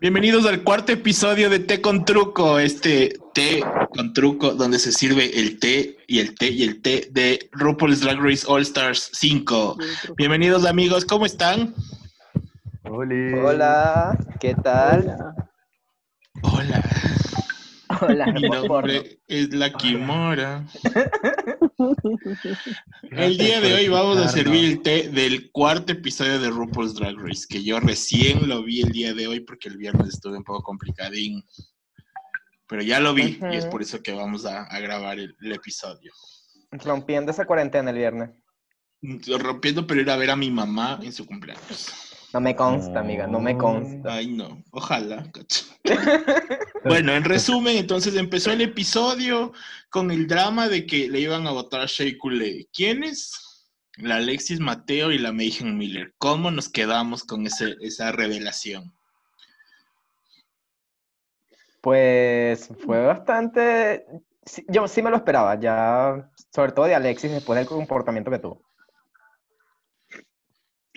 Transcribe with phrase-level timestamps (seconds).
[0.00, 5.38] Bienvenidos al cuarto episodio de Té con Truco, este té con truco donde se sirve
[5.38, 9.76] el té y el té y el té de RuPaul's Drag Race All Stars 5.
[10.16, 11.74] Bienvenidos amigos, ¿cómo están?
[12.84, 13.42] Hola.
[13.42, 15.16] Hola, ¿qué tal?
[16.42, 16.82] Hola,
[18.00, 20.64] Hola, mi nombre es La Kimora.
[21.78, 27.16] El día de hoy vamos a servir el té del cuarto episodio de RuPaul's Drag
[27.18, 30.44] Race, que yo recién lo vi el día de hoy porque el viernes estuve un
[30.44, 31.44] poco complicadín.
[32.66, 35.52] Pero ya lo vi y es por eso que vamos a, a grabar el, el
[35.52, 36.12] episodio.
[36.70, 38.30] Rompiendo esa cuarentena el viernes.
[39.38, 42.05] Rompiendo, pero ir a ver a mi mamá en su cumpleaños.
[42.36, 44.12] No me consta, amiga, no me consta.
[44.12, 45.24] Ay, no, ojalá.
[45.32, 45.64] cacho.
[46.84, 49.54] bueno, en resumen, entonces empezó el episodio
[49.88, 52.12] con el drama de que le iban a votar a Shea.
[52.74, 53.70] ¿Quiénes?
[53.96, 56.12] La Alexis Mateo y la Mayhem Miller.
[56.18, 58.92] ¿Cómo nos quedamos con ese- esa revelación?
[61.80, 64.04] Pues fue bastante.
[64.44, 68.40] sí, yo sí me lo esperaba, ya, sobre todo de Alexis, después del comportamiento que
[68.40, 68.60] tuvo.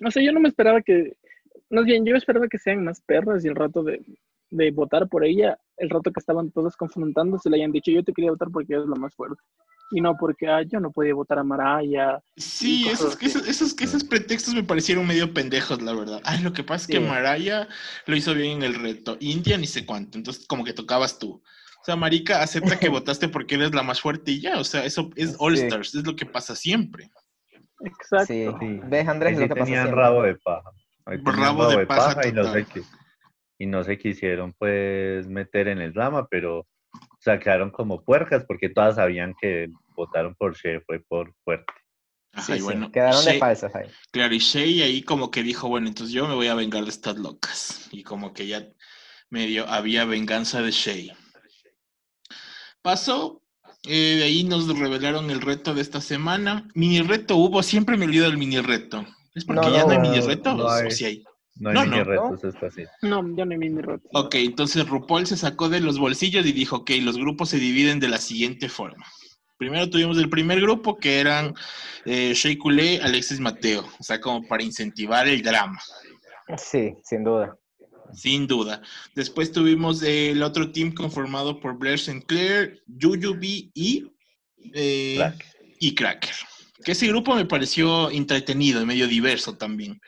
[0.01, 1.15] No sé, yo no me esperaba que,
[1.69, 4.01] más bien, yo esperaba que sean más perras y el rato de,
[4.51, 8.13] de votar por ella, el rato que estaban todos confrontándose, le hayan dicho, yo te
[8.13, 9.41] quería votar porque eres la más fuerte.
[9.91, 12.21] Y no porque, ah, yo no podía votar a Maraya.
[12.37, 13.25] Sí, esos, así.
[13.25, 16.21] esos, esos, esos pretextos me parecieron medio pendejos, la verdad.
[16.25, 16.99] Ay, lo que pasa es que.
[16.99, 17.67] Maraya
[18.05, 19.17] lo hizo bien en el reto.
[19.19, 21.41] India ni sé cuánto, entonces como que tocabas tú.
[21.81, 24.59] O sea, Marica, acepta que votaste porque eres la más fuerte y ya.
[24.59, 25.63] O sea, eso es All Sí.
[25.63, 27.09] Stars, es lo que pasa siempre.
[27.83, 28.27] Exacto.
[28.27, 28.45] Sí.
[28.59, 28.79] Sí.
[28.83, 29.39] ¿Ves, Andrés?
[29.39, 29.91] Lo que pasa siempre.
[29.91, 30.69] rabo de paja.
[31.17, 32.67] Rabo de paja y no, se, total.
[32.67, 32.85] qui-
[33.57, 36.67] y no se quisieron pues meter en el drama, pero
[37.19, 41.73] sacaron como puercas porque todas sabían que votaron por She fue por fuerte.
[42.31, 43.89] Ajá, Sí, y sí, bueno, quedaron de Shea- falsas ahí.
[44.11, 46.89] Claro, y Shay ahí como que dijo, bueno, entonces yo me voy a vengar de
[46.89, 47.89] estas locas.
[47.91, 48.67] Y como que ya
[49.29, 51.11] medio había venganza de Shay.
[52.81, 53.41] Pasó,
[53.83, 56.67] eh, de ahí nos revelaron el reto de esta semana.
[56.75, 59.05] Mini reto hubo, siempre me olvido del mini reto.
[59.35, 60.53] ¿Es porque No, ya no, hay mini no reto?
[60.55, 61.23] no ¿O sí hay?
[61.55, 62.03] No hay No, mini no.
[62.03, 62.83] retos, esto así.
[63.01, 64.07] No, yo no hay mini roto.
[64.13, 67.99] Ok, entonces RuPaul se sacó de los bolsillos y dijo, ok, los grupos se dividen
[67.99, 69.05] de la siguiente forma.
[69.57, 71.53] Primero tuvimos el primer grupo que eran
[72.05, 75.79] eh, Shea Coulee, Alexis Mateo, o sea, como para incentivar el drama.
[76.57, 77.57] Sí, sin duda.
[78.13, 78.81] Sin duda.
[79.15, 84.05] Después tuvimos el otro team conformado por Blair Sinclair, Jujubee y,
[84.73, 85.31] eh,
[85.79, 86.33] y Cracker.
[86.83, 89.99] Que ese grupo me pareció entretenido y medio diverso también.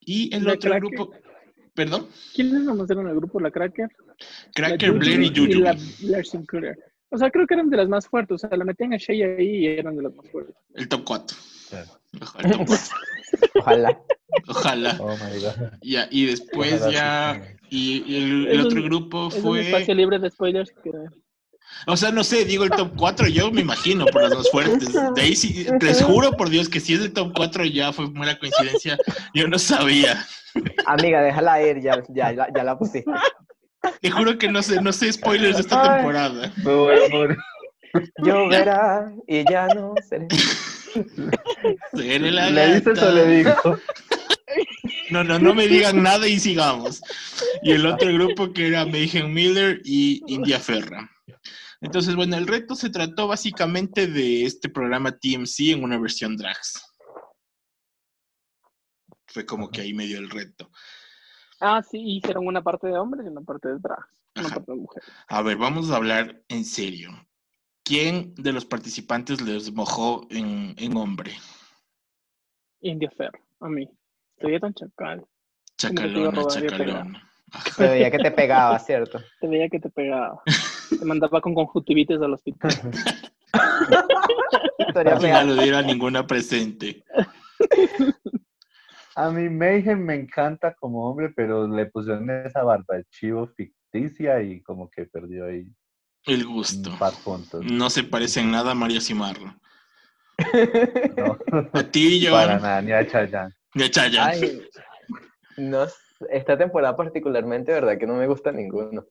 [0.00, 0.90] Y el La otro Cracker.
[0.90, 1.14] grupo,
[1.74, 3.40] perdón, ¿Quiénes hacer en el grupo?
[3.40, 3.88] La Cracker.
[4.54, 5.76] Cracker, la Blair y Juju la.
[6.00, 6.76] Blair Sinclair.
[7.10, 8.34] O sea, creo que eran de las más fuertes.
[8.34, 10.54] O sea, la metían a Shea ahí y eran de las más fuertes.
[10.74, 11.36] El top 4.
[11.70, 11.90] Claro.
[12.20, 12.48] Ojalá.
[12.48, 12.96] el top cuatro.
[13.60, 14.02] Ojalá.
[14.48, 14.96] Ojalá.
[15.00, 15.72] Oh my God.
[15.82, 18.02] Ya, y después Ojalá ya, sí.
[18.06, 19.60] y, y el, otro un- grupo Es un fue...
[19.66, 20.90] espacio libre de spoilers que
[21.86, 24.92] O sea, no sé, digo el top 4, yo me imagino por las más fuertes.
[25.14, 28.10] De ahí sí, les juro por Dios que si es el top 4 ya fue
[28.10, 28.98] mera coincidencia,
[29.34, 30.24] yo no sabía.
[30.86, 33.10] Amiga, déjala ir, ya, ya, ya, ya la pusiste.
[34.00, 35.96] Te juro que no sé, no sé spoilers de esta Ay.
[35.96, 36.52] temporada.
[36.56, 37.36] A morir.
[38.18, 40.28] Lloverá y ya no seré.
[41.92, 43.54] Seré la ¿Le dices o le digo?
[45.10, 47.02] No, no, no me digan nada y sigamos.
[47.62, 51.10] Y el otro grupo que era Mayhem Miller y India Ferra.
[51.80, 56.82] Entonces, bueno, el reto se trató básicamente de este programa TMC en una versión drags.
[59.26, 60.70] Fue como que ahí medio el reto.
[61.60, 64.08] Ah, sí, hicieron una parte de hombres y una parte de drags.
[64.36, 64.54] Una Ajá.
[64.56, 65.08] parte de mujeres.
[65.28, 67.10] A ver, vamos a hablar en serio.
[67.84, 71.32] ¿Quién de los participantes les mojó en, en hombre?
[72.80, 73.88] India Fer, a mí.
[74.38, 75.20] Te veía tan chacal.
[75.20, 77.32] te Chacalona, chacalona.
[77.74, 79.20] Se veía que te pegaba, ¿cierto?
[79.40, 80.42] Te veía que te pegaba.
[80.98, 82.70] te mandaba con conjuntivitis al hospital.
[84.78, 87.04] Historia Sin aludir a ninguna presente.
[89.14, 94.42] A mí Mayhem me encanta como hombre, pero le pusieron esa barba de chivo ficticia
[94.42, 95.66] y como que perdió ahí
[96.24, 96.90] El gusto.
[96.90, 97.62] un par puntos.
[97.64, 99.54] No se parece en nada a María Cimarro.
[101.16, 101.38] No,
[101.74, 102.62] A ti, para Joan.
[102.62, 103.54] nada, ni a Chayanne.
[103.74, 104.32] De Chayanne.
[104.32, 104.62] Ay,
[105.58, 105.86] no,
[106.30, 109.04] esta temporada particularmente, verdad que no me gusta ninguno.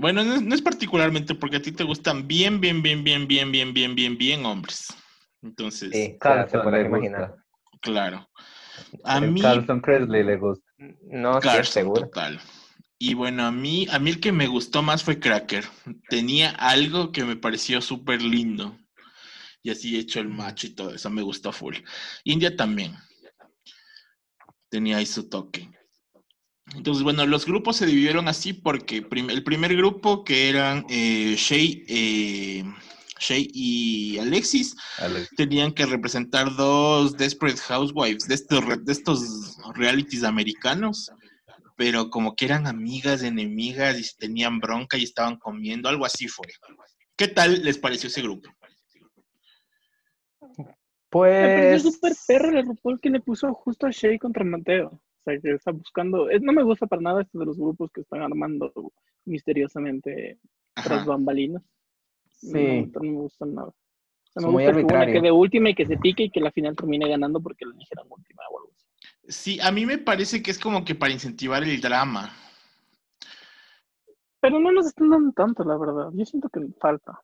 [0.00, 3.26] Bueno, no es, no es particularmente porque a ti te gustan bien, bien, bien, bien,
[3.26, 4.86] bien, bien, bien, bien, bien hombres.
[5.42, 7.36] Entonces, Sí, se Carlson puede imaginar.
[7.80, 8.28] claro.
[9.04, 10.64] A El mí, Carlson Cresley le gusta.
[11.02, 12.02] No, sí, seguro.
[12.02, 12.40] total.
[12.98, 15.64] Y bueno, a mí, a mí el que me gustó más fue Cracker.
[16.08, 18.78] Tenía algo que me pareció súper lindo.
[19.62, 21.76] Y así hecho el macho y todo eso, me gustó full.
[22.24, 22.94] India también.
[24.68, 25.70] tenía ahí su toque.
[26.72, 31.34] Entonces, bueno, los grupos se dividieron así porque prim- el primer grupo, que eran eh,
[31.36, 32.64] Shay, eh,
[33.20, 35.28] Shay y Alexis, Alex.
[35.36, 41.12] tenían que representar dos Desperate Housewives de estos, re- de estos realities americanos,
[41.76, 46.46] pero como que eran amigas, enemigas y tenían bronca y estaban comiendo, algo así fue.
[47.16, 48.48] ¿Qué tal les pareció ese grupo?
[50.40, 51.82] Me pareció Pues.
[51.82, 55.00] súper perro el RuPaul que le puso justo a Shay contra Mateo.
[55.26, 56.28] O sea, que está buscando.
[56.28, 58.72] es- no me gusta para nada esto de los grupos que están armando
[59.24, 60.38] misteriosamente
[60.74, 61.04] tras Ajá.
[61.06, 61.62] bambalinas.
[62.30, 62.52] Sí.
[62.92, 63.68] No, no me gusta nada.
[63.68, 63.74] O
[64.40, 65.22] sea, me muy gusta que una arbitrarios.
[65.22, 68.06] quede última y que se pique y que la final termine ganando porque la eligieron
[68.10, 68.86] última o algo así.
[69.28, 72.30] Sí, a mí me parece que es como que para incentivar el drama.
[74.40, 76.10] Pero no nos están dando tanto, la verdad.
[76.12, 77.18] Yo siento que falta.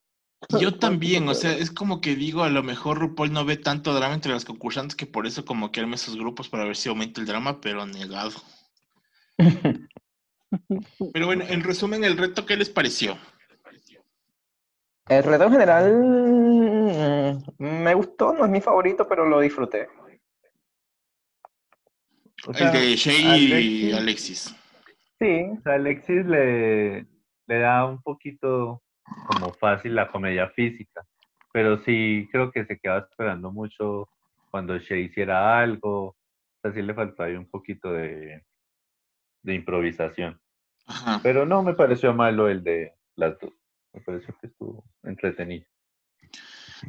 [0.48, 3.94] Yo también, o sea, es como que digo, a lo mejor RuPaul no ve tanto
[3.94, 6.88] drama entre los concursantes que por eso como que arma esos grupos para ver si
[6.88, 8.32] aumenta el drama, pero negado.
[11.12, 13.16] Pero bueno, en resumen, el reto, ¿qué les pareció?
[15.08, 15.92] El reto en general
[17.56, 19.88] mm, me gustó, no es mi favorito, pero lo disfruté.
[22.46, 24.56] O El de Shay y Alexis- Alexis.
[25.20, 27.06] Sí, o sea, Alexis le,
[27.46, 28.82] le da un poquito
[29.26, 31.04] como fácil la comedia física,
[31.52, 34.08] pero sí creo que se quedaba esperando mucho
[34.50, 36.16] cuando Shea hiciera algo, o
[36.62, 38.42] sea, sí le faltó ahí un poquito de,
[39.42, 40.40] de improvisación.
[40.86, 41.20] Ajá.
[41.22, 43.52] Pero no me pareció malo el de las dos,
[43.92, 45.66] me pareció que estuvo entretenido.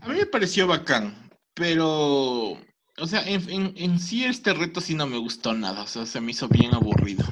[0.01, 1.13] A mí me pareció bacán,
[1.53, 5.87] pero, o sea, en, en- en sí este reto sí no me gustó nada, o
[5.87, 7.25] sea, se me hizo bien aburrido.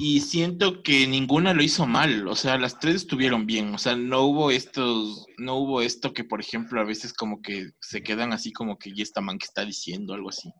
[0.00, 3.96] Y siento que ninguna lo hizo mal, o sea, las tres estuvieron bien, o sea,
[3.96, 8.32] no hubo estos, no hubo esto que, por ejemplo, a veces como que se quedan
[8.32, 10.14] así como que, ¿y esta man que está diciendo?
[10.14, 10.52] Algo así.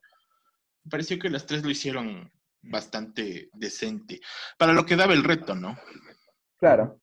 [0.82, 2.32] Me pareció que las tres lo hicieron
[2.62, 4.20] bastante decente,
[4.58, 5.78] para lo que daba el reto, ¿no?
[6.58, 7.00] claro.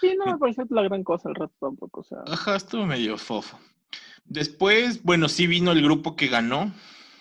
[0.00, 2.00] Sí, no me pareció la gran cosa el rato tampoco.
[2.00, 3.60] O sea, Ajá, estuvo medio fofo.
[4.24, 6.72] Después, bueno, sí vino el grupo que ganó,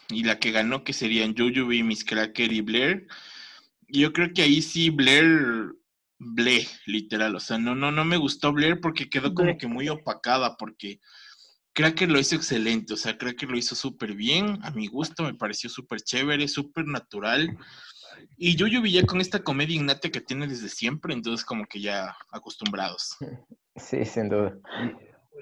[0.08, 3.08] y la que ganó, que serían Jujubee, Miss Cracker y Blair.
[3.92, 5.74] Y Yo creo que ahí sí Blair,
[6.18, 7.36] ble, literal.
[7.36, 11.00] O sea, no, no, no me gustó Blair porque quedó como que muy opacada, porque
[11.74, 12.94] Cracker lo hizo excelente.
[12.94, 16.86] O sea, Cracker lo hizo súper bien, a mi gusto, me pareció súper chévere, súper
[16.86, 17.58] natural.
[18.38, 22.16] Y Jujubee ya con esta comedia innata que tiene desde siempre, entonces como que ya
[22.32, 23.18] acostumbrados.
[23.78, 24.54] Sí, sin duda.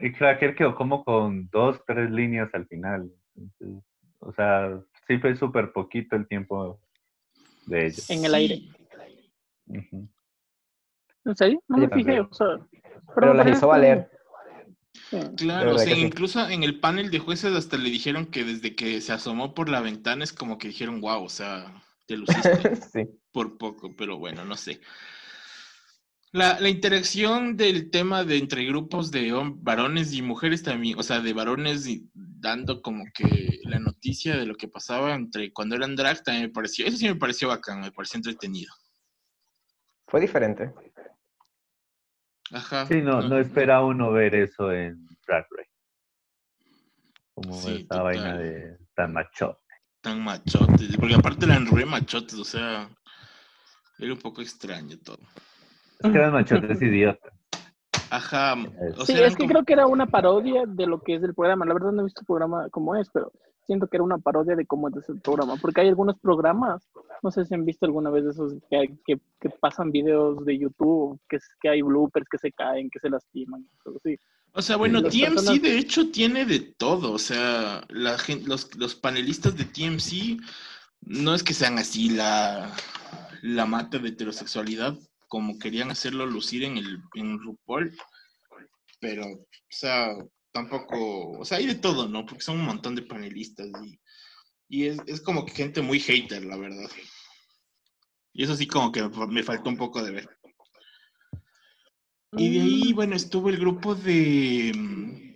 [0.02, 3.12] Y, y Cracker quedó como con dos, tres líneas al final.
[3.36, 3.84] Entonces,
[4.20, 6.80] o sea, sí fue súper poquito el tiempo
[7.70, 8.04] de ella.
[8.10, 8.64] En el aire.
[9.68, 10.10] Ujú.
[11.26, 11.64] ¿En serio?
[11.68, 12.16] No me fijé.
[12.16, 12.28] también.
[12.30, 12.48] O sea,
[13.16, 14.10] Pero me las hizo valer.
[15.10, 15.18] Sí.
[15.38, 16.02] Claro, o sea, sí.
[16.02, 19.70] incluso en el panel de jueces hasta le dijeron que desde que se asomó por
[19.70, 23.10] la ventana es como que dijeron, wow, o sea, te luciste sí.
[23.32, 24.82] por poco, pero bueno, no sé.
[26.32, 31.22] La, la interacción del tema de entre grupos de varones y mujeres también, o sea,
[31.22, 35.96] de varones y dando como que la noticia de lo que pasaba entre cuando eran
[35.96, 38.72] drag también me pareció, eso sí me pareció bacán, me pareció entretenido.
[40.08, 40.72] Fue diferente.
[42.52, 42.86] Ajá.
[42.88, 45.70] Sí, no, no espera uno ver eso en Drag Race.
[47.34, 48.04] Como Sí, esa total.
[48.04, 49.60] vaina de tan macho.
[50.02, 52.90] tan machotes, porque aparte eran re machotes, o sea,
[53.98, 55.20] era un poco extraño todo.
[56.00, 57.34] Es que eran machotes idiotas.
[58.12, 58.56] Ajá,
[58.98, 61.24] o Sí, sea, es que como- creo que era una parodia de lo que es
[61.24, 61.66] el programa.
[61.66, 63.32] La verdad no he visto el programa como es, pero
[63.68, 65.58] siento que era una parodia de cómo es el programa.
[65.62, 66.82] Porque hay algunos programas,
[67.22, 70.58] no sé si han visto alguna vez esos que, hay- que, que pasan videos de
[70.58, 73.64] YouTube, que, que hay bloopers, que se caen, que se lastiman.
[73.84, 74.18] cosas así.
[74.54, 78.76] O sea, bueno, TMC personas- de hecho tiene de todo, o sea, la gen- los,
[78.76, 80.40] los panelistas de TMC
[81.02, 82.72] no es que sean así la,
[83.44, 84.98] la mata de heterosexualidad,
[85.30, 87.96] como querían hacerlo lucir en el en RuPaul,
[89.00, 90.10] pero, o sea,
[90.52, 92.26] tampoco, o sea, hay de todo, ¿no?
[92.26, 94.00] Porque son un montón de panelistas y,
[94.68, 96.90] y es, es como que gente muy hater, la verdad.
[98.34, 100.30] Y eso sí como que me faltó un poco de ver.
[102.38, 104.72] Y de ahí, bueno, estuvo el grupo de.
[104.76, 105.36] mm,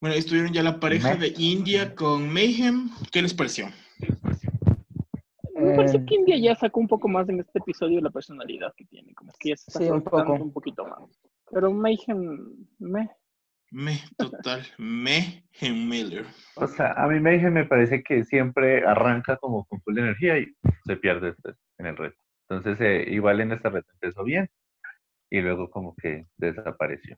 [0.00, 2.90] Bueno, estuvieron ya la pareja de India con Mayhem.
[3.12, 3.72] ¿Qué les pareció?
[5.74, 8.72] Me parece Eh, que India ya sacó un poco más en este episodio la personalidad
[8.76, 10.32] que tiene, como que ya se está Sí, un poco.
[10.34, 11.00] un poquito más.
[11.50, 13.10] Pero Mayhem, me,
[13.70, 14.62] Me, total.
[14.78, 16.24] Mayhem Miller.
[16.56, 20.46] O sea, a mí dije, me parece que siempre arranca como con full energía y
[20.86, 22.16] se pierde después en el reto.
[22.48, 24.48] Entonces, eh, igual en este reto empezó bien
[25.30, 27.16] y luego como que desapareció.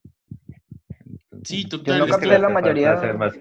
[1.04, 1.98] Entonces, Sí, Yo total.
[1.98, 3.34] no es que capté la- mayoría- más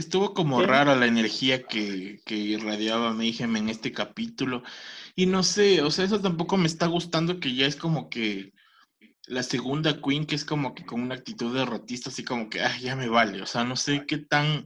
[0.00, 0.66] Estuvo como Sí.
[0.66, 4.62] rara la energía que, que irradiaba Mayhem en este capítulo.
[5.14, 8.52] Y no sé, o sea, eso tampoco me está gustando que ya es como que
[9.26, 12.76] la segunda Queen, que es como que con una actitud derrotista, así como que, ah,
[12.80, 13.42] ya me vale.
[13.42, 14.64] O sea, no sé qué tan,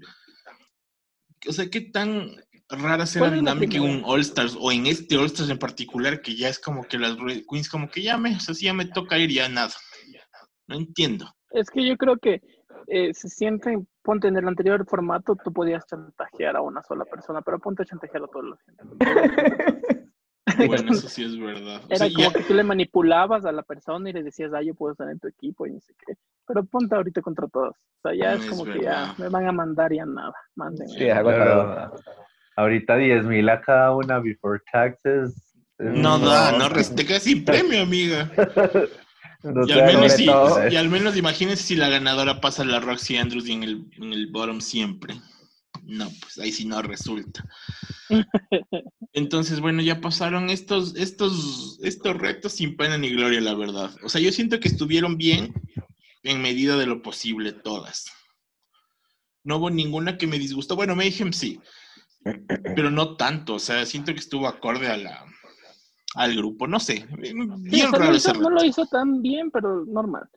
[1.49, 2.31] o sea, qué tan
[2.69, 4.03] rara sea la ¿Cuál es la dinámica en un?
[4.05, 7.19] All Stars o en este All Stars en particular, que ya es como que las
[7.19, 9.75] Red Queens, como que ya me, o sea, sí, ya me toca ir, ya nada.
[10.67, 11.29] No entiendo.
[11.51, 12.41] Es que yo creo que
[12.87, 17.41] eh, se sienten, ponte en el anterior formato, tú podías chantajear a una sola persona,
[17.43, 18.85] pero ponte a chantajear a toda la gente.
[20.69, 21.81] Bueno, eso sí es verdad.
[21.85, 24.53] O Era sea, como ya- que tú le manipulabas a la persona y le decías,
[24.55, 26.15] ah, yo puedo estar en tu equipo y no sé qué.
[26.47, 27.75] Pero ponte ahorita contra todos.
[27.75, 30.35] O sea, ya No, es es como que ya me van a mandar ya nada.
[30.55, 30.87] Manden.
[30.89, 30.99] Sí.
[30.99, 31.93] Pero
[32.57, 35.35] ahorita 10 mil a cada una before taxes.
[35.79, 36.71] es No no, montón.
[36.71, 38.31] res- te quedas sin premio, amiga.
[39.45, 40.69] No Y al, menos sobre si, todo.
[40.69, 44.13] y al menos imagínense si la ganadora pasa la Roxy Andrews y en el, en
[44.13, 45.15] el bottom siempre.
[45.83, 47.45] No, pues ahí sí no resulta.
[49.13, 53.95] Entonces, bueno, ya pasaron estos, estos, estos retos sin pena ni gloria, la verdad.
[54.03, 55.53] O sea, yo siento que estuvieron bien
[56.23, 58.07] en medida de lo posible todas.
[59.43, 60.75] No hubo ninguna que me disgustó.
[60.75, 61.61] Bueno, Mayhem sí,
[62.75, 63.55] pero no tanto.
[63.55, 65.27] O sea, siento que estuvo acorde a la,
[66.15, 66.67] al grupo.
[66.67, 70.29] No sé, bien Sí, o sea, raro no, hizo- lo hizo tan bien, pero normal.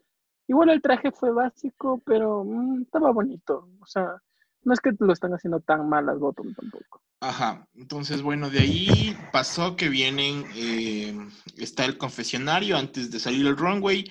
[0.48, 3.70] Igual el traje fue básico, pero mm, estaba bonito.
[3.82, 4.22] O sea,
[4.64, 7.02] no es que lo están haciendo tan mal las Bottom tampoco.
[7.20, 11.18] Ajá, entonces bueno, de ahí pasó que vienen, eh,
[11.58, 14.06] está el confesionario antes de salir al runway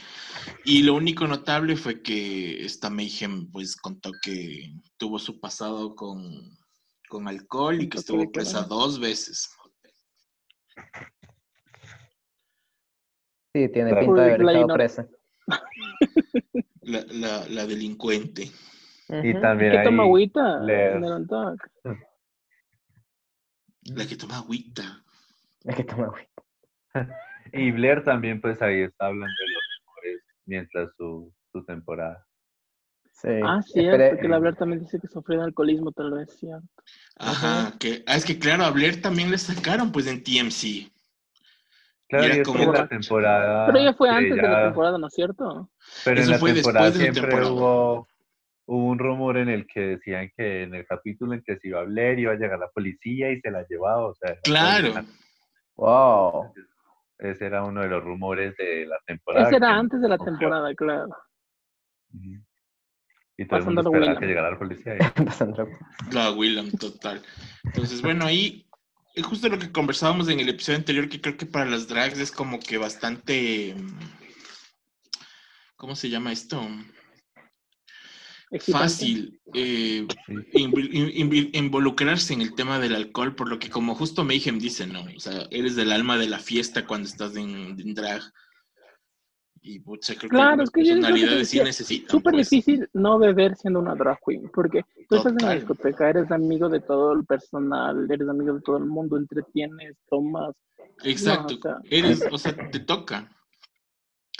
[0.64, 6.20] y lo único notable fue que esta Mayhem pues contó que tuvo su pasado con,
[7.08, 9.50] con alcohol y que estuvo presa dos veces.
[13.56, 14.06] Sí, tiene Claro.
[14.06, 15.08] pinta de haber La estado presa.
[16.82, 18.50] La, la, la delincuente.
[19.08, 21.00] Y también ¿Qué toma ahí agüita le-?
[23.94, 25.02] La que toma agüita.
[25.64, 26.28] Es que toma güey.
[27.52, 32.26] Y Blair también, pues ahí está hablando de los mejores mientras su, su temporada.
[33.12, 33.28] Sí.
[33.42, 36.66] Ah, cierto, que la Blair también dice que sufrió de alcoholismo, tal vez, cierto.
[37.16, 40.92] Ajá, que, ah, es que claro, a Blair también le sacaron pues en TMC.
[42.08, 43.66] Claro, y es como la temporada.
[43.66, 45.70] Pero ella fue antes de la ya- temporada, ¿no es cierto?
[46.04, 47.52] Pero Eso en la fue temporada después de la siempre temporada.
[47.52, 48.08] hubo,
[48.66, 51.80] hubo un rumor en el que decían que en el capítulo en que se iba
[51.80, 54.06] a Blair iba a llegar la policía y se la llevaba.
[54.06, 54.92] O sea, Claro.
[55.76, 56.52] Wow.
[57.18, 59.46] Ese era uno de los rumores de la temporada.
[59.48, 61.08] Ese era antes de la temporada, claro.
[63.38, 64.20] Y todo el mundo esperaba William.
[64.20, 64.94] que llegara la policía.
[64.96, 65.68] y- Pasando-
[66.12, 67.20] La Willam, total.
[67.64, 68.65] Entonces, bueno, ahí
[69.16, 72.18] es justo lo que conversábamos en el episodio anterior, que creo que para las drags
[72.18, 73.75] es como que bastante.
[73.75, 73.99] mm,
[75.76, 76.61] ¿Cómo se llama esto?
[78.50, 78.73] Excitante.
[78.73, 80.32] Fácil eh, Sí.
[80.64, 84.87] inv- inv- involucrarse en el tema del alcohol, por lo que, como justo Mayhem dice,
[84.87, 85.02] ¿no?
[85.16, 88.23] O sea, eres del alma de la fiesta cuando estás en, en drag.
[89.68, 92.08] Y pucha, creo que Claro, que yo es que personalidades sí necesitan.
[92.11, 92.49] Súper pues.
[92.50, 95.58] difícil no beber siendo una drag queen, porque tú estás en la Total.
[95.58, 100.54] discoteca, eres amigo de todo el personal, eres amigo de todo el mundo, entretienes, tomas.
[101.02, 101.54] Exacto.
[101.54, 103.28] No, o sea- Eres, o sea, te toca.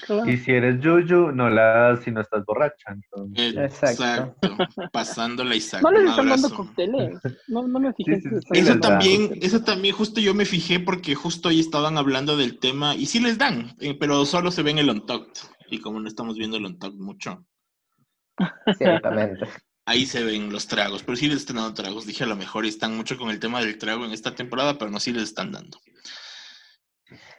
[0.05, 0.31] Claro.
[0.31, 2.93] Y si eres Yuyu, no la das si no estás borracha.
[2.93, 4.37] Entonces, Exacto.
[4.43, 4.91] Exacto.
[4.93, 7.21] Pasándola y No les están dando cócteles.
[7.49, 8.59] No, no me fijé Sí, sí, sí.
[8.59, 12.95] Eso también, eso también justo yo me fijé porque justo ahí estaban hablando del tema
[12.95, 15.29] y sí les dan, eh, pero solo se ve en el on-talk.
[15.71, 17.45] Y como no estamos viendo el on-talk mucho,
[18.79, 19.47] Ciertamente.
[19.87, 22.07] ahí se ven los tragos, pero sí les están dando tragos.
[22.07, 24.91] Dije a lo mejor están mucho con el tema del trago en esta temporada, pero
[24.91, 25.79] no, sí les están dando.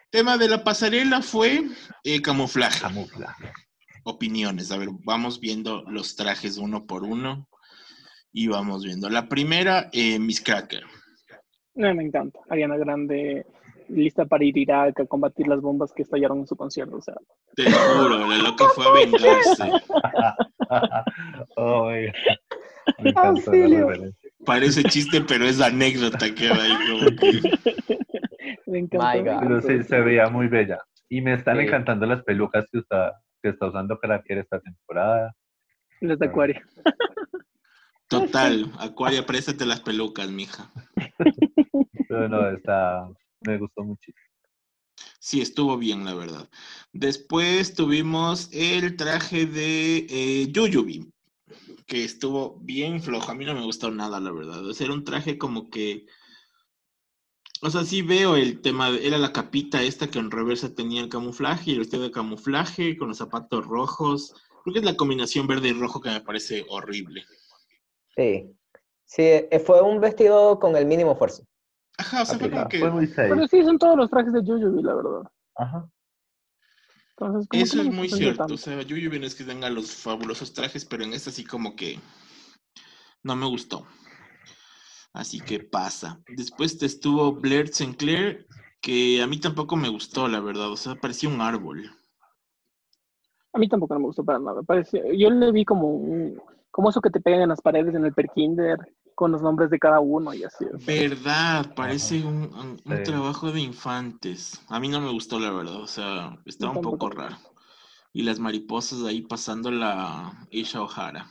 [0.10, 1.64] Tema de la pasarela fue
[2.04, 2.82] eh, camuflaje.
[2.82, 3.52] camuflaje.
[4.04, 4.72] opiniones.
[4.72, 7.48] A ver, vamos viendo los trajes uno por uno
[8.32, 9.10] y vamos viendo.
[9.10, 10.84] La primera, eh, Miss Cracker.
[11.76, 12.40] No, me encanta.
[12.50, 13.46] Ariana Grande
[13.90, 16.98] lista para ir a Irak a combatir las bombas que estallaron en su concierto.
[16.98, 17.16] O sea,
[17.56, 19.72] Te juro, la loca fue a vengarse.
[21.58, 22.08] Ay,
[23.00, 24.14] me.
[24.46, 27.97] Parece chiste, pero es anécdota que va ahí como que...
[28.68, 29.40] me encanta.
[29.40, 30.78] Pero sí, se veía muy bella.
[31.10, 31.64] Y me están Sí.
[31.64, 35.34] encantando las pelucas que está, que está usando Cracker esta temporada.
[36.02, 36.62] Las de Acuario.
[38.08, 40.72] Total, Acuaria, préstate las pelucas, mija.
[42.08, 43.10] Pero no, está,
[43.42, 44.24] me gustó muchísimo.
[45.20, 46.50] Sí, estuvo bien, la verdad.
[46.94, 51.12] Después tuvimos el traje de eh, Yuyubi,
[51.86, 53.32] que estuvo bien flojo.
[53.32, 54.66] A mí no me gustó nada, la verdad.
[54.66, 56.06] O sea, era un traje como que.
[57.62, 58.92] O sea, sí veo el tema.
[58.92, 62.12] de- era la capita esta que en reversa tenía el camuflaje y el vestido de
[62.12, 64.34] camuflaje con los zapatos rojos.
[64.64, 67.24] Creo que es la combinación verde y rojo que me parece horrible.
[68.16, 68.52] Sí.
[69.06, 71.44] Sí, eh, fue un vestido con el mínimo esfuerzo.
[71.98, 73.30] Ajá, o sea, fue como que Fue muy safe.
[73.30, 75.22] Pero sí, son todos los trajes de Yuyubi, la verdad.
[75.56, 75.90] Ajá.
[77.20, 78.40] Entonces, eso es muy cierto.
[78.40, 78.54] tanto.
[78.54, 81.76] O sea, Yuyubi no es que tenga los fabulosos trajes, pero en esta sí como
[81.76, 82.00] que
[83.24, 83.88] no me gustó.
[85.18, 86.20] Así que pasa.
[86.28, 88.48] Después te estuvo Blair Sinclair,
[88.82, 90.72] que a mí tampoco me gustó, la verdad.
[90.72, 91.90] O sea, parecía un árbol.
[93.54, 94.62] A mí tampoco no me gustó para nada.
[94.62, 98.06] Parecía, yo le vi como un, como eso que te pegan en las paredes en
[98.06, 98.78] el perkinder
[99.16, 100.66] con los nombres de cada uno y así.
[100.86, 103.04] Verdad, parece un, un- un Sí.
[103.04, 104.62] trabajo de infantes.
[104.70, 105.78] A mí no me gustó, la verdad.
[105.78, 107.38] O sea, estaba un poco raro.
[108.14, 111.28] Y las mariposas ahí pasando la Isha O'Hara.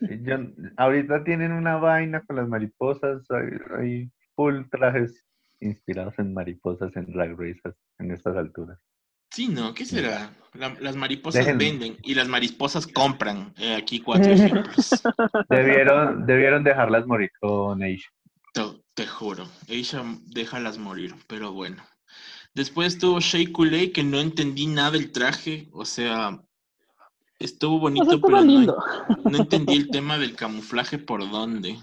[0.00, 0.38] Yo-
[0.76, 5.24] ahorita tienen una vaina con las mariposas, hay, hay full trajes
[5.60, 7.60] inspirados en mariposas en Drag Race
[7.98, 8.78] en estas alturas.
[9.30, 9.74] Sí, ¿no?
[9.74, 10.30] ¿Qué será?
[10.54, 13.52] La- las mariposas venden y las mariposas compran.
[13.58, 15.02] Eh, aquí cuatro ejemplos.
[15.48, 18.08] Debieron, debieron dejarlas morir con Aisha.
[18.52, 18.62] Te,
[18.94, 19.46] te juro.
[19.68, 21.82] Aisha, déjalas morir, pero bueno.
[22.54, 25.68] Después estuvo Shea Coulee, que no entendí nada del traje.
[25.72, 26.40] O sea,
[27.38, 28.76] estuvo O bonito, sea, pero estaba no, lindo.
[29.24, 31.78] no entendí el tema del camuflaje por dónde.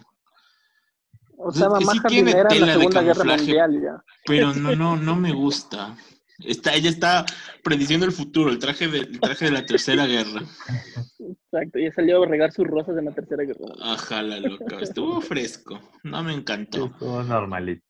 [1.38, 3.44] O Es sea, que sí mamá tiene jardinera en tela la de Segunda Guerra camuflaje.
[3.44, 4.04] Mundial ya.
[4.26, 5.96] Pero no, no, no me gusta.
[6.40, 7.26] Está, ella está
[7.64, 10.42] prediciendo el futuro, el traje de, el traje de la tercera guerra.
[11.20, 13.60] Exacto, y salió a regar sus rosas en la Tercera Guerra.
[13.80, 14.80] Ajá, la loca.
[14.82, 15.80] Estuvo fresco.
[16.04, 16.86] No me encantó.
[16.88, 17.86] Estuvo normalito.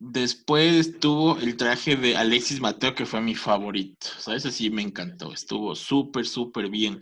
[0.00, 4.06] Después estuvo el traje de Alexis Mateo, que fue mi favorito.
[4.18, 4.46] ¿Sabes?
[4.46, 5.32] Así me encantó.
[5.32, 7.00] Estuvo súper, súper bien.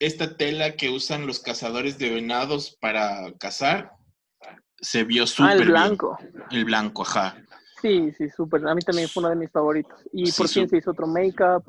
[0.00, 3.92] Esta tela que usan los cazadores de venados para cazar
[4.80, 5.70] se vio súper Ah, el bien.
[5.70, 6.18] blanco.
[6.50, 7.36] El blanco, ajá.
[7.80, 8.66] Sí, sí, súper.
[8.66, 9.98] A mí también fue uno de mis favoritos.
[10.12, 11.64] Y Sí, por fin se hizo otro make-up.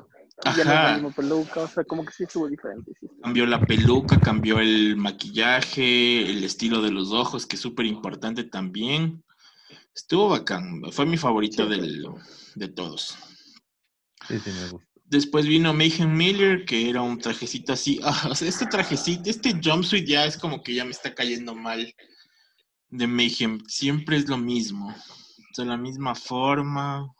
[0.56, 1.60] Ya no la misma peluca.
[1.60, 2.92] O sea, como que sí estuvo diferente.
[3.00, 7.86] sí Cambió la peluca, cambió el maquillaje, el estilo de los ojos, que es súper
[7.86, 9.22] importante también.
[9.96, 10.82] Estuvo bacán.
[10.92, 11.70] Fue mi favorito Sí.
[11.70, 12.04] del,
[12.54, 13.16] de todos.
[14.28, 14.86] Sí, sí, me gusta.
[15.08, 17.98] Después vino Mayhem Miller, que era un trajecito así.
[18.04, 21.54] Ah, o sea, este trajecito, este jumpsuit ya es como que ya me está cayendo
[21.54, 21.94] mal
[22.90, 23.60] de Mayhem.
[23.66, 24.88] Siempre es lo mismo.
[24.90, 27.10] O sea, la misma forma.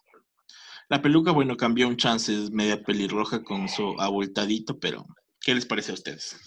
[0.89, 5.05] La peluca, bueno, cambió un chance, es media pelirroja con su abultadito, pero
[5.41, 6.39] ¿qué les parece a ustedes?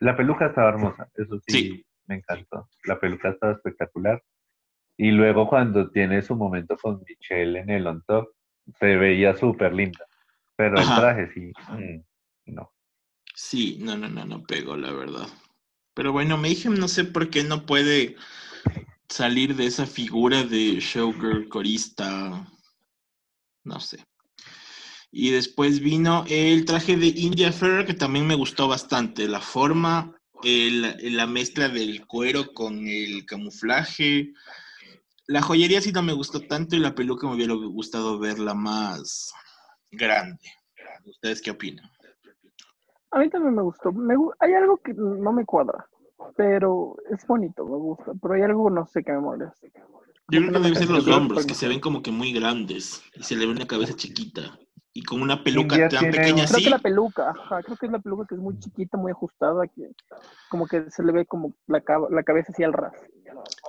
[0.00, 1.86] La peluca estaba hermosa, eso sí, Sí.
[2.06, 2.68] me encantó.
[2.84, 4.22] La peluca estaba espectacular.
[4.98, 8.28] Y luego cuando tiene su momento con Michelle en el on top,
[8.78, 10.04] se veía súper linda.
[10.56, 10.94] Pero Ajá.
[10.96, 12.72] el traje sí, mm, no.
[13.32, 15.28] Sí, no, no, no, no pegó, la verdad.
[15.94, 18.16] Pero bueno, Mayhem no sé por qué no puede
[19.08, 22.44] salir de esa figura de showgirl, corista,
[23.64, 24.04] no sé.
[25.12, 29.28] Y después vino el traje de India Ferrer, que también me gustó bastante.
[29.28, 34.32] La forma, el- la mezcla del cuero con el camuflaje.
[35.28, 39.30] La joyería sí no me gustó tanto y la peluca me hubiera gustado verla más
[39.90, 40.40] grande.
[41.04, 41.84] ¿Ustedes qué opinan?
[43.10, 43.92] A mí también me gustó.
[43.92, 45.86] Me hay algo que no me cuadra.
[46.34, 48.12] Pero es bonito, me gusta.
[48.20, 49.66] Pero hay algo, no sé, que me molesta.
[50.30, 53.22] Yo creo que deben ser los hombros, que- se ven como que muy grandes y
[53.22, 54.58] se le ve una cabeza chiquita.
[54.98, 56.64] Y con una peluca India tan tiene pequeña Creo así.
[56.64, 59.64] que la peluca, ajá, creo que es la peluca que es muy chiquita, muy ajustada,
[59.68, 59.92] que
[60.48, 62.94] como que se le ve como la, la cabeza así al ras.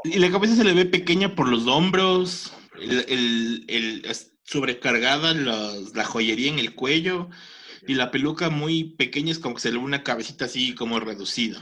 [0.04, 4.06] Y la cabeza se le ve pequeña por los hombros, el, el-
[4.42, 7.30] sobrecargada la joyería en el cuello.
[7.86, 11.00] Y la peluca muy pequeña es como que se le ve una cabecita así como
[11.00, 11.60] reducida.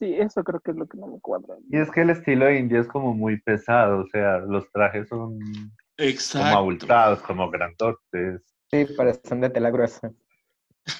[0.00, 1.54] Sí, eso creo que es lo que no me cuadra.
[1.70, 5.08] Y es que el estilo de India es como muy pesado, o sea, los trajes
[5.08, 6.56] son como Exacto.
[6.56, 8.42] abultados, como grandotes.
[8.70, 10.12] Sí, parecen de tela gruesa.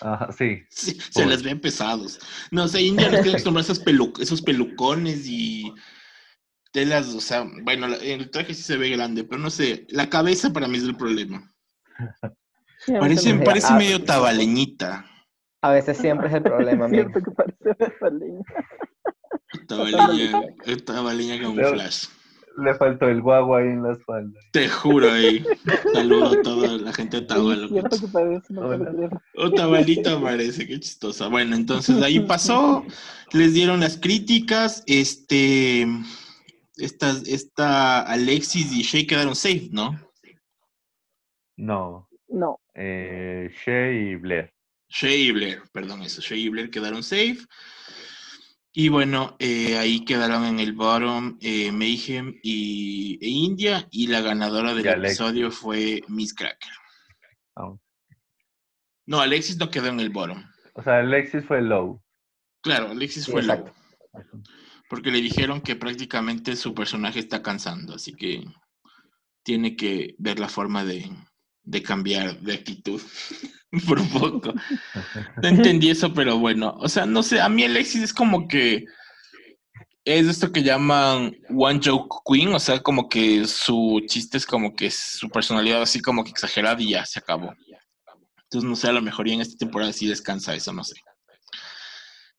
[0.01, 0.63] Ajá, sí.
[0.71, 2.19] Sí, se les ven pesados.
[2.51, 3.69] No sé, India no tiene acostumbrado
[4.19, 5.73] a esos pelucones y
[6.73, 10.53] telas, o sea, bueno, el traje sí se ve grande, pero no sé, la cabeza
[10.53, 11.51] para mí es el problema.
[12.87, 15.05] Sí, Parece, medio tabaleñita.
[15.63, 17.11] A veces siempre es el problema, Es amigo.
[17.11, 17.77] cierto que parece.
[19.67, 20.41] Tabaleña,
[20.87, 22.07] tabaleña con Pero- flash.
[22.57, 24.39] Le faltó el guagua ahí en la espalda.
[24.53, 25.45] Te juro, ahí.
[25.93, 27.27] Saludo a toda la gente de
[27.65, 28.09] es cierto que
[30.21, 31.29] parece, qué chistosa.
[31.29, 32.85] Bueno, entonces de ahí pasó,
[33.33, 35.87] les dieron las críticas, este,
[36.77, 39.99] estas, esta Alexis y Shay quedaron safe, ¿no?
[41.57, 44.53] No, No, eh, Shea y Blair.
[44.89, 47.39] Shay y Blair, perdón, eso, Shay y Blair quedaron safe.
[48.73, 54.21] Y bueno, eh, ahí quedaron en el bottom eh, Mayhem y, e India, y la
[54.21, 56.73] ganadora del episodio fue Miss Cracker.
[57.57, 57.75] Ah,
[59.07, 60.45] No, Alexis no quedó en el bottom.
[60.75, 62.01] O sea, Alexis fue low.
[62.63, 63.65] Claro, Alexis Sí, fue low.
[64.89, 68.45] porque le dijeron que prácticamente su personaje está cansando, así que
[69.43, 71.11] tiene que ver la forma de,
[71.63, 73.01] de cambiar de actitud
[73.87, 74.53] por poco.
[75.43, 78.85] No entendí eso, pero bueno, o sea, no sé, a mí Alexis es como que
[80.05, 84.75] es esto que llaman One Joke Queen, o sea, como que su chiste es como
[84.75, 87.55] que su personalidad así como que exagerada y ya se acabó.
[88.45, 90.95] Entonces, no sé, a lo mejor ya en esta temporada sí descansa eso, no sé.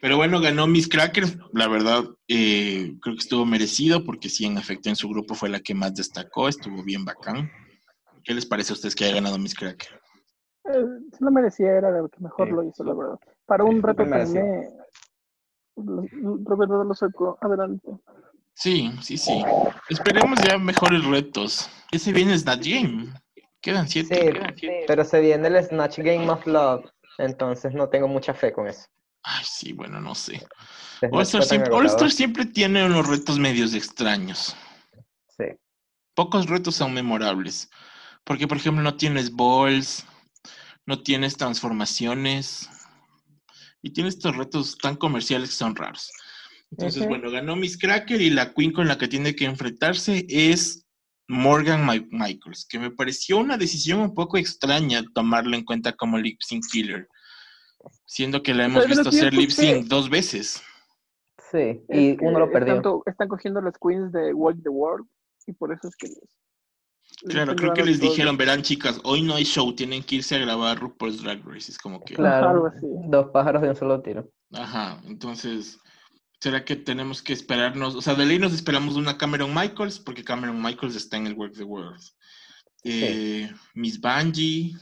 [0.01, 4.57] Pero bueno, ganó Miss Cracker, la verdad, eh, creo que estuvo merecido porque sí, en
[4.57, 7.51] efecto, en su grupo fue la que más destacó, estuvo bien bacán.
[8.23, 10.01] ¿Qué les parece a ustedes que haya ganado Miss Cracker?
[11.11, 12.53] Si lo merecía, era lo que mejor Sí.
[12.53, 13.19] lo hizo, la verdad.
[13.45, 14.69] Para un reto me...
[15.75, 17.91] Roberto lo sacó adelante.
[18.53, 19.43] Sí, sí, sí.
[19.89, 21.69] Esperemos ya mejores retos.
[21.91, 23.13] Ese viene Snatch Game.
[23.61, 24.15] Quedan siete.
[24.15, 24.83] Sí, quedan siete.
[24.87, 26.85] pero se viene el Snatch Game of Love,
[27.17, 28.87] entonces no tengo mucha fe con eso.
[29.23, 30.39] Ay, sí, bueno, no sé.
[30.99, 32.07] Snatch All Star siempre, All agotador.
[32.07, 34.55] Star siempre tiene unos retos medios extraños.
[35.37, 35.45] Sí.
[36.15, 37.69] Pocos retos son memorables.
[38.23, 40.05] Porque, por ejemplo, no tienes balls,
[40.85, 42.69] no tienes transformaciones.
[43.81, 46.11] Y tienes estos retos tan comerciales que son raros.
[46.69, 50.85] Entonces, bueno, ganó Miss Cracker y la queen con la que tiene que enfrentarse es
[51.27, 56.17] Morgan Mi- Michaels, que me pareció una decisión un poco extraña tomarlo en cuenta como
[56.17, 57.09] lip sync killer,
[58.05, 60.61] siendo que la hemos Pero visto hacer lip sync dos veces.
[61.51, 62.75] Sí, Es y que uno lo perdió.
[62.75, 65.07] Están, to- están cogiendo las queens de Walk the World
[65.47, 66.19] y por eso es que les
[67.27, 68.09] Claro, creo que les todo.
[68.09, 71.71] dijeron, verán chicas, hoy no hay show, tienen que irse a grabar RuPaul's Drag Race.
[71.71, 72.87] Es como que, Claro, así.
[73.07, 74.29] dos pájaros de un solo tiro.
[74.53, 75.79] ajá, entonces,
[76.39, 77.95] ¿será que tenemos que esperarnos?
[77.95, 81.33] O sea, de ley nos esperamos una Cameron Michaels, porque Cameron Michaels está en el
[81.33, 82.01] Work the World.
[82.83, 84.73] Eh, Miss Bungie,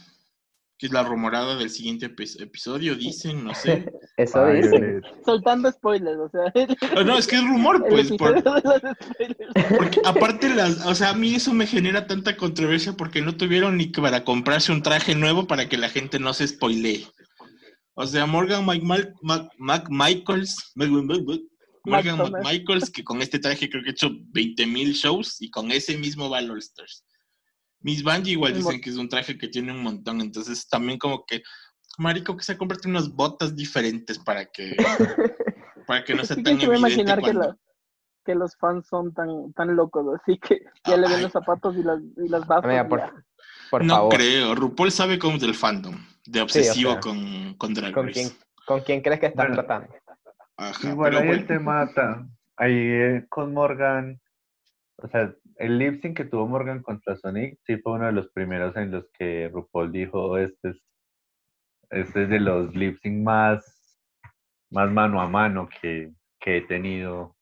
[0.79, 3.85] que es la rumorada del siguiente epi- episodio, dicen, no sé.
[4.17, 4.71] Eso dicen.
[5.01, 5.03] Violet.
[5.25, 6.53] Soltando spoilers, o sea.
[6.95, 8.41] Oh, no, es que es rumor, pues, por-
[9.77, 13.77] porque aparte las, o sea, a mí eso me genera tanta controversia porque no tuvieron
[13.77, 17.05] ni que para comprarse un traje nuevo para que la gente no se spoilee.
[17.93, 19.13] O sea, Morgan Mal- Mac-
[21.85, 22.43] Morgan Mac- Thomas.
[22.45, 25.97] Michaels, que con este traje creo que ha hecho 20 mil shows y con ese
[25.97, 27.03] mismo va al All Stars.
[27.81, 30.99] Miss Bungie igual El dicen que es un traje que tiene un montón, entonces también
[30.99, 31.41] como que,
[31.97, 34.75] marico, que se comprarte unas botas diferentes para que,
[35.87, 37.57] para que no sea Sí, tan ¿Quién se va a evidente imaginar que, cuando- la-
[38.25, 40.05] que los fans son tan, tan locos?
[40.21, 41.21] Así que ya le ven Ay.
[41.23, 42.87] los zapatos y las, y las bastas.
[42.87, 43.01] Por,
[43.71, 44.13] por no favor.
[44.15, 44.55] creo.
[44.55, 48.21] RuPaul sabe cómo es del fandom, de o obsesivo sea, con, con Drag ¿Con Race.
[48.21, 49.63] quién, ¿Con quién crees que estás Bueno.
[49.63, 49.95] tratando?
[50.57, 51.41] Ajá, Igual pero ahí bueno.
[51.41, 54.19] el tema ta- ahí eh, con Morgan,
[55.01, 58.29] o sea, el lip sync que tuvo Morgan contra Sonic sí fue uno de los
[58.31, 60.77] primeros en los que RuPaul dijo, este es,
[61.89, 63.63] este es de los lip sync más,
[64.71, 67.35] más mano a mano que, que he tenido.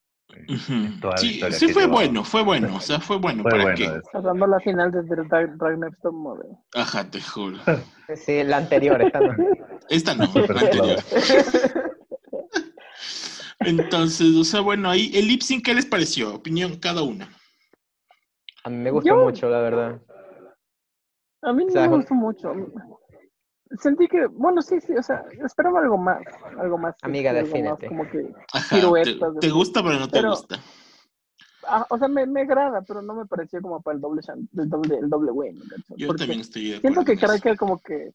[0.50, 0.74] Ujú.
[0.74, 1.94] en toda la Sí, historia sí fue llevaba.
[2.02, 3.44] bueno, fue bueno, o sea, fue bueno.
[3.44, 4.02] Fue ¿Para bueno qué?
[4.12, 5.78] Pasando la final desde el Drag, Drag
[6.12, 6.52] Model.
[6.76, 7.58] Ajá, te juro.
[8.16, 9.36] Sí, la anterior, esta no.
[9.90, 10.98] Esta no, la anterior.
[13.60, 16.36] Entonces, o sea, bueno, ahí el lip sync, ¿qué les pareció?
[16.36, 17.28] Opinión cada una.
[18.68, 20.02] A mí me gustó Yo- mucho, la verdad.
[21.42, 22.54] A mí no O sea, me con- gustó mucho.
[23.82, 26.22] Sentí que, bueno, sí, sí, o sea, esperaba algo más.
[26.60, 26.94] Algo más.
[27.02, 27.88] Amiga, más defínete.
[27.88, 29.50] Como que, Ajá, te, Piruetas, te así.
[29.50, 30.58] gusta, pero no te Pero- gusta.
[31.66, 34.22] ah, o sea, me, me agrada, pero no me pareció como para el doble,
[34.58, 35.62] el doble, el doble win.
[35.96, 37.16] Yo Porque también estoy de Siento que.
[37.18, 38.08] Cracker como que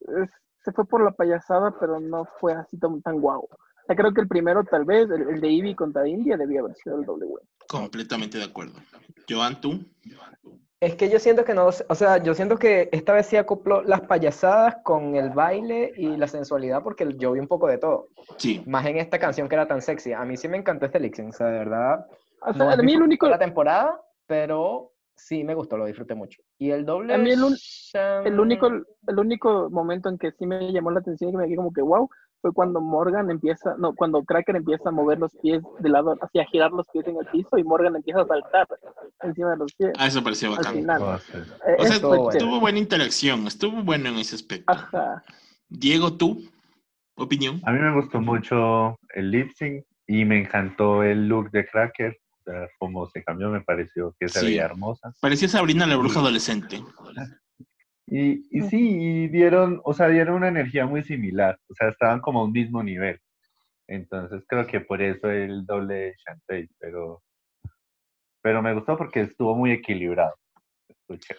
[0.00, 0.30] es-
[0.64, 3.40] se fue por la payasada, pero no fue así tan, tan guau.
[3.44, 6.60] O sea, creo que el primero, tal vez, el, el de Ivy contra India, debía
[6.60, 7.46] haber sido el doble win.
[7.74, 8.74] Completamente de acuerdo.
[9.28, 9.84] Joan, tú.
[10.78, 13.82] Es que yo siento que no, o sea, yo siento que esta vez sí acopló
[13.82, 18.10] las payasadas con el baile y la sensualidad porque yo vi un poco de todo.
[18.36, 18.62] Sí.
[18.66, 20.12] Más en esta canción que era tan sexy.
[20.12, 22.06] A mí sí me encantó este sync, o sea, de verdad.
[22.42, 25.86] O sea, No a mí el único, de la temporada, pero sí me gustó, lo
[25.86, 26.40] disfruté mucho.
[26.58, 27.56] Y el doble A mí el un-
[28.24, 31.46] el único, el único momento en que sí me llamó la atención y que me
[31.46, 32.08] quedé como que wow,
[32.44, 36.44] fue cuando Morgan empieza, no, cuando Cracker empieza a mover los pies de lado, hacia
[36.44, 38.66] girar los pies en el piso y Morgan empieza a saltar
[39.22, 39.92] encima de los pies.
[39.98, 40.74] Ah, eso pareció Al bacán.
[40.74, 41.20] final.
[41.20, 41.38] Sé.
[41.38, 44.70] Eh, O sea, estuvo buena interacción, estuvo bueno en ese aspecto.
[44.70, 45.22] Ajá.
[45.70, 46.42] Diego, tú,
[47.16, 47.62] opinión.
[47.64, 52.18] A mí me gustó mucho el lip sync y me encantó el look de Cracker.
[52.46, 54.46] O sea, como se cambió, me pareció que se Sí.
[54.48, 55.14] veía hermosa.
[55.22, 56.82] Parecía Sabrina la bruja adolescente.
[58.06, 61.58] Y, y sí, y dieron, o sea, dieron una energía muy similar.
[61.68, 63.20] O sea, estaban como a un mismo nivel.
[63.86, 67.22] Entonces creo que por eso el doble de Shantae, pero,
[68.42, 70.34] pero me gustó porque estuvo muy equilibrado.
[70.88, 71.36] Escuché.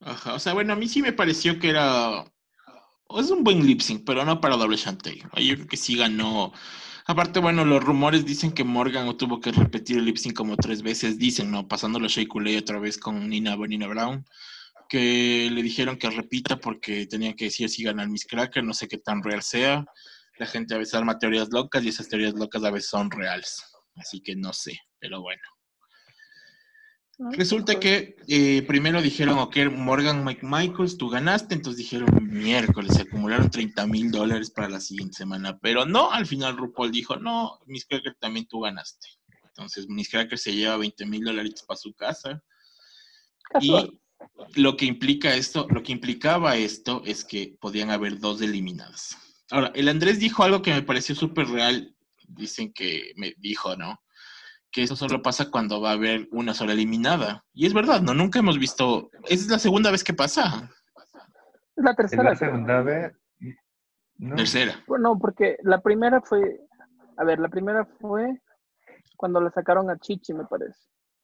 [0.00, 2.24] Ajá, o sea, bueno, a mí sí me pareció que era.
[3.18, 5.20] Es un buen lip sync, pero no para doble Shantae.
[5.36, 6.52] Yo creo que sí ganó
[7.08, 10.82] Aparte, bueno, los rumores dicen que Morgan tuvo que repetir el lip sync como tres
[10.82, 11.68] veces, dicen, ¿no?
[11.68, 12.26] Pasándolo a Shea
[12.58, 14.24] otra vez con Nina Nina Brown,
[14.88, 18.88] que le dijeron que repita porque tenía que decir si ganar Miss Cracker, no sé
[18.88, 19.84] qué tan real sea.
[20.38, 23.62] La gente a veces arma teorías locas y esas teorías locas a veces son reales.
[23.96, 25.42] Así que no sé, pero bueno.
[27.18, 32.94] Ah, Resulta que eh, primero dijeron, ok, Morgan Mike Michaels, tú ganaste, entonces dijeron miércoles,
[32.94, 37.16] se acumularon 30 mil dólares para la siguiente semana, pero no, al final RuPaul dijo,
[37.16, 39.08] no, Miss Cracker también tú ganaste.
[39.44, 42.42] Entonces Miss Cracker se lleva 20 mil dólares para su casa.
[43.50, 43.90] casual.
[43.92, 44.05] Y
[44.54, 49.16] lo que implica esto, lo que implicaba esto es que podían haber dos eliminadas.
[49.50, 51.94] Ahora, el Andrés dijo algo que me pareció súper real,
[52.28, 54.00] dicen que me dijo, ¿no?
[54.72, 57.44] Que eso solo pasa cuando va a haber una sola eliminada.
[57.54, 58.14] Y es verdad, ¿no?
[58.14, 60.70] Nunca hemos visto, es la segunda vez que pasa.
[61.76, 62.22] Es la Es tercera.
[62.24, 62.50] la creo.
[62.50, 63.12] segunda vez.
[64.18, 64.82] No, Tercera.
[64.86, 66.60] Bueno, porque la primera fue,
[67.18, 68.40] a ver, la primera fue
[69.16, 70.78] cuando le sacaron a Chichi, me parece.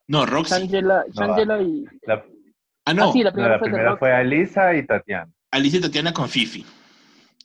[0.07, 0.53] No, Roxy.
[0.53, 1.85] Shangela, No, y...
[2.05, 2.23] la,
[2.85, 5.31] Ah, no, Ah, sí, la no, primera la fue primera fue Alisa y Tatiana.
[5.51, 6.65] Alicia y Tatiana con Fifi.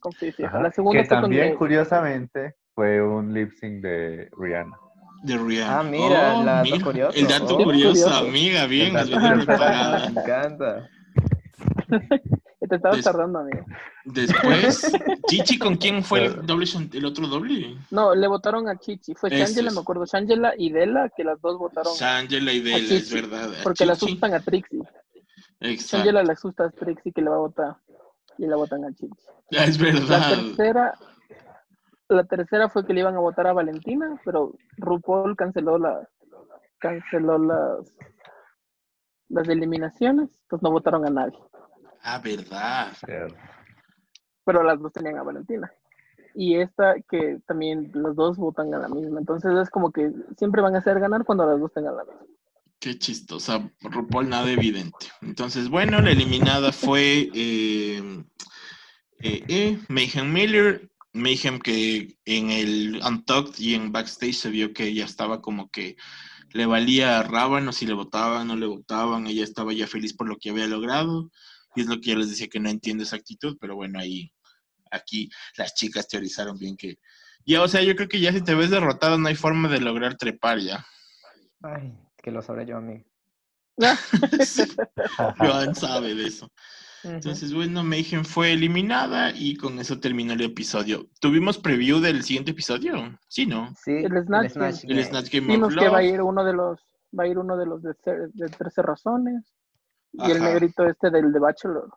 [0.01, 0.45] con Fifi.
[0.45, 4.77] Ajá, La segunda que fue también, curiosamente, fue un lip sync de Rihanna.
[5.25, 5.79] De Rihanna.
[5.81, 7.19] Ah, mira, el dato mira, curioso.
[7.19, 7.65] El dato Oh.
[7.65, 8.27] curioso, Curioso.
[8.29, 10.09] amiga, bien, preparada.
[10.11, 10.89] Me encanta.
[12.69, 13.65] Te estabas Des- tardando, amigo.
[14.05, 14.93] Después,
[15.29, 16.67] Chichi, ¿con quién fue el doble,
[17.05, 17.77] otro doble?
[17.91, 19.15] No, le votaron a Chichi.
[19.15, 20.05] Fue Shangela, me acuerdo.
[20.05, 21.95] Shangela y Dela, que las dos votaron.
[21.95, 23.51] Shangela y Dela, es verdad.
[23.63, 24.81] Porque la asustan a Trixie.
[25.61, 25.97] Exacto.
[25.99, 27.77] Shangela le asusta a Trixie que le va a votar.
[28.39, 29.11] Y la votan a Chichi.
[29.59, 30.29] Ah, Es La verdad.
[30.29, 30.95] tercera,
[32.09, 36.07] la tercera fue que le iban a votar a Valentina, pero RuPaul canceló la,
[36.79, 37.95] canceló las,
[39.29, 41.39] las eliminaciones, pues no votaron a nadie.
[42.03, 42.93] Ah, verdad.
[43.07, 43.35] Pero-
[44.45, 45.71] Pero las dos tenían a Valentina.
[46.35, 49.19] Y esta que también los dos votan a la misma.
[49.19, 52.21] Entonces es como que siempre van a hacer ganar cuando las dos tengan la misma.
[52.81, 53.73] Qué chistosa.
[53.81, 55.09] RuPaul nada evidente.
[55.21, 58.23] Entonces, bueno, la eliminada fue eh,
[59.21, 60.89] eh, eh, Mayhem Miller.
[61.13, 65.97] Mayhem que en el Untucked y en Backstage se vio que ella estaba como que
[66.53, 69.27] le valía rábano si le votaban, no le votaban.
[69.27, 71.33] Ella estaba ya feliz por lo que había logrado.
[71.75, 74.33] Y es lo que yo les decía que no entiendo esa actitud, pero bueno, ahí,
[74.93, 76.99] aquí las chicas teorizaron bien que...
[77.45, 79.81] Ya, o sea, yo creo que ya si te ves derrotado no hay forma de
[79.81, 80.87] lograr trepar ya.
[81.63, 83.05] Ay, que lo sabré yo a mí.
[84.45, 84.63] Sí,
[85.39, 86.51] Joan sabe de eso.
[87.05, 91.09] Entonces, bueno, Mayhem fue eliminada y con eso terminó el episodio.
[91.21, 93.17] ¿Tuvimos preview del siguiente episodio?
[93.29, 93.73] Sí, ¿no?
[93.83, 94.69] Sí, El Snatch Game.
[94.69, 95.05] El Game.
[95.05, 96.81] Snatch Game Vimos of que va a ir uno de los,
[97.17, 97.95] va a ir uno de los de,
[98.35, 99.45] de 13 razones.
[100.13, 101.89] Y el negrito este del de Bachelor.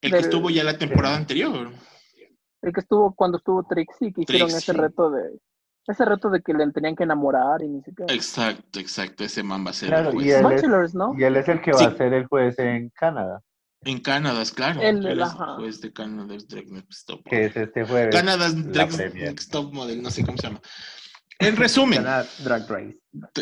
[0.00, 1.70] El que del- estuvo ya la temporada anterior.
[2.62, 4.80] El que estuvo cuando estuvo Trixie, que hicieron ese Trixie.
[4.82, 5.38] reto de
[5.86, 8.12] ese reto de que le tenían que enamorar y ni siquiera.
[8.14, 9.24] Exacto, exacto.
[9.24, 10.62] Ese man va a ser Claro, el y juez.
[10.62, 11.14] él es- ¿no?
[11.18, 11.84] Y él es el que va Sí.
[11.86, 13.40] a ser el juez en Canadá,
[13.84, 14.80] En Canadá, es claro.
[14.80, 15.56] Él, Él es ajá.
[15.56, 18.14] juez de Canada's Drag Next Top que es este jueves.
[18.14, 18.92] Canada's Drag.
[19.14, 20.60] Next Top Model, no sé cómo se llama.
[21.40, 22.96] En resumen, Gana Drag Race.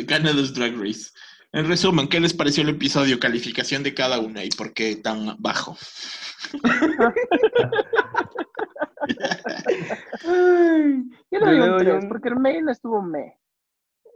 [0.07, 1.11] Canada's Drag Race.
[1.53, 3.19] En resumen, ¿qué les pareció el episodio?
[3.21, 5.77] Calificación de cada una y por qué tan bajo.
[11.31, 13.37] Yo le doy un doy 3, un- porque el main estuvo me.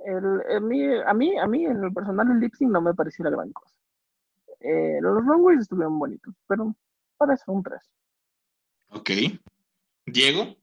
[0.05, 2.93] El, a, mí, a, mí, a mí, en el personal, el lip sync no me
[2.95, 3.75] pareció la gran cosa.
[4.61, 6.75] Eh, los runways estuvieron bonitos, pero
[7.17, 7.81] para eso un 3.
[8.91, 9.11] Ok.
[10.07, 10.55] Diego.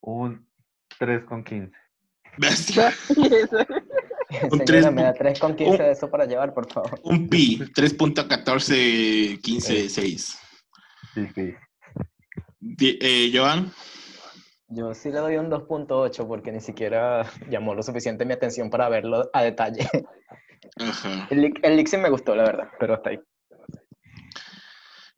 [0.00, 0.46] Un
[0.98, 1.76] 3 con 15.
[2.38, 2.92] Bestia.
[4.50, 6.70] Un tres Señora, me da pu- 3 con 15 un- de eso para llevar, por
[6.70, 6.98] favor.
[7.04, 7.58] Un pi.
[7.74, 10.38] 3.1415.6.
[11.14, 11.26] Sí, sí.
[11.34, 11.54] Di-
[12.60, 13.72] Eh, Joan.
[14.68, 18.88] Yo sí le doy un 2.8 porque ni siquiera llamó lo suficiente mi atención para
[18.88, 19.88] verlo a detalle.
[20.76, 21.28] Ajá.
[21.30, 23.20] El, el me gustó, la verdad, pero hasta ahí.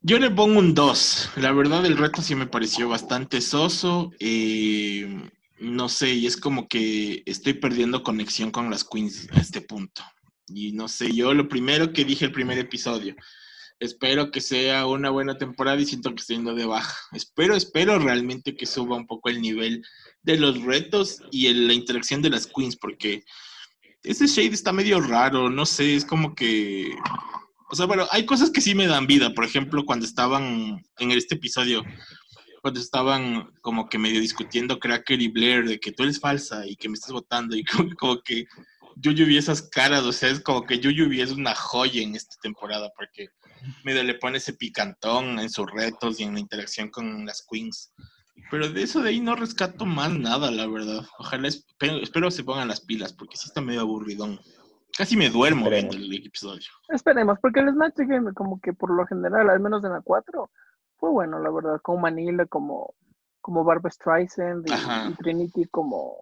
[0.01, 1.31] Yo le pongo un 2.
[1.37, 4.11] La verdad, el reto sí me pareció bastante soso.
[4.19, 9.61] eh, no sé, y es como que estoy perdiendo conexión con las queens a este
[9.61, 10.01] punto.
[10.47, 13.15] Y no sé, yo lo primero que dije el primer episodio.
[13.79, 16.97] Espero que sea una buena temporada y siento que estoy yendo de baja.
[17.13, 19.83] Espero, espero realmente que suba un poco el nivel
[20.21, 23.23] de los retos y el- la interacción de las queens, porque
[24.03, 26.93] ese shade está medio raro, no sé, es como que
[27.71, 29.31] o sea, bueno, hay cosas que sí me dan vida.
[29.35, 31.83] Por ejemplo, cuando estaban en este episodio,
[32.63, 36.75] cuando estaban como que medio discutiendo Cracker y Blair de que tú eres falsa y
[36.75, 38.45] que me estás votando y como, como que
[39.01, 42.35] Yuyu vi esas caras, o sea, es como que Yuyu es una joya en esta
[42.41, 43.29] temporada porque
[43.83, 47.93] medio le pone ese picantón en sus retos y en la interacción con las queens.
[48.51, 51.05] Pero de eso de ahí no rescato más nada, la verdad.
[51.17, 54.39] Ojalá, espero, espero se pongan las pilas, porque sí está medio aburridón.
[54.97, 55.95] Casi me duermo Esperemos.
[55.95, 56.67] viendo el episodio.
[56.89, 60.49] Esperemos, porque el Snatch Game, como que por lo general, al menos en la 4,
[60.97, 61.79] fue bueno, la verdad.
[61.81, 62.95] Como Manila, como,
[63.39, 66.17] como Barbara Streisand y, Trinity, como.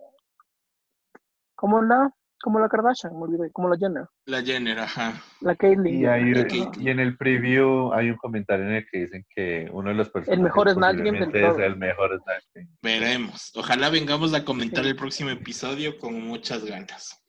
[1.56, 5.22] Como la, como la Kardashian, me olvidé, como la Jenner, La Jenner, ajá.
[5.42, 6.02] la Caitlyn.
[6.02, 6.48] Y, hay- La
[6.80, 10.10] y en el preview hay un comentario en el que dicen que uno de los
[10.10, 12.68] personajes mejor Snatch Game del es el mejor Snatch Game.
[12.82, 13.52] Veremos.
[13.56, 14.90] Ojalá vengamos a comentar Sí.
[14.92, 17.24] el próximo episodio con muchas ganas.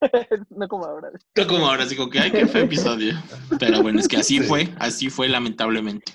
[0.50, 1.08] no como ahora.
[1.36, 3.14] No como ahora, digo que ay, qué fue episodio.
[3.58, 6.12] Pero bueno, es que así fue, así fue lamentablemente.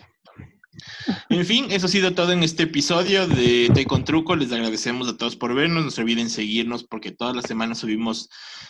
[1.32, 4.36] En fin, eso ha sido todo en este episodio de Te con Truco.
[4.36, 5.86] Les agradecemos a todos por vernos.
[5.86, 8.30] No se olviden seguirnos porque todas las semanas subimos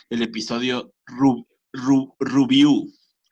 [0.10, 2.88] el episodio Ru, Ru- Review.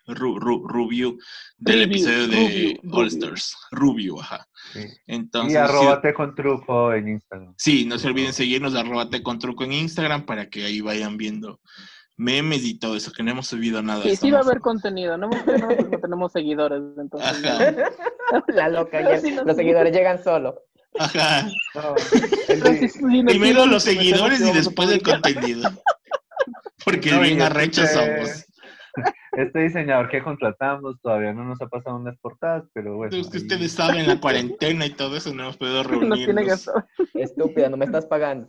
[0.07, 1.19] Ru- Ru- Review
[1.57, 3.07] del Review, episodio de All.
[3.07, 3.55] Stars.
[3.69, 4.47] Review, ajá.
[4.73, 4.79] Sí.
[5.05, 7.53] Entonces, y arrobate con truco en Instagram.
[7.59, 11.61] Sí, no se olviden seguirnos, arrobate con truco en Instagram para que ahí vayan viendo
[12.19, 14.03] memes y todo eso, que no hemos subido nada.
[14.03, 15.17] Sí, sí va a haber contenido.
[15.17, 17.45] No, hemos- no, pues no tenemos seguidores, entonces.
[17.45, 17.73] Ajá.
[18.49, 20.61] La loca, ya- Sí, no los seguidores llegan solo.
[20.99, 21.47] Ajá.
[21.75, 21.81] No,
[23.21, 25.69] no Primero los pensemos seguidores y después el contenido.
[26.83, 28.45] Porque No, bien este- arrechos somos.
[29.33, 33.15] Este diseñador que contratamos todavía no nos ha pasado unas portadas, pero bueno.
[33.15, 36.15] Es que ahí- ustedes saben, la cuarentena y todo eso, no hemos podido Nos tiene
[36.25, 36.45] reunirnos.
[36.47, 36.85] gastado.
[37.13, 38.47] Estúpida, no me estás pagando.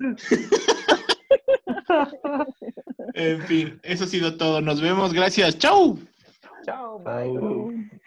[3.14, 4.61] En fin, eso ha sido todo.
[4.61, 5.12] Nos vemos.
[5.12, 5.59] Gracias.
[5.59, 5.98] ¡Chau!
[6.64, 7.05] Chao, Chao.
[7.05, 8.00] bye.